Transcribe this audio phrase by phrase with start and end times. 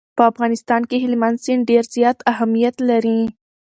[0.17, 3.19] په افغانستان کې هلمند سیند ډېر زیات اهمیت لري.